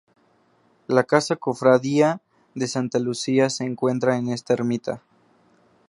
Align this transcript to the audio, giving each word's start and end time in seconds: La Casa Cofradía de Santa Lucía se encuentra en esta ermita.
La 0.87 1.03
Casa 1.03 1.35
Cofradía 1.35 2.21
de 2.55 2.67
Santa 2.67 2.97
Lucía 2.97 3.51
se 3.51 3.65
encuentra 3.65 4.17
en 4.17 4.29
esta 4.29 4.51
ermita. 4.53 5.03